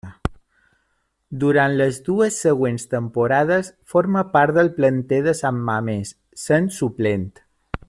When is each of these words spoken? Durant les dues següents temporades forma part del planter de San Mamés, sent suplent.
Durant 1.43 1.75
les 1.81 1.99
dues 2.07 2.39
següents 2.45 2.87
temporades 2.95 3.69
forma 3.95 4.25
part 4.33 4.57
del 4.57 4.73
planter 4.79 5.21
de 5.29 5.35
San 5.43 5.61
Mamés, 5.69 6.15
sent 6.49 6.71
suplent. 6.81 7.31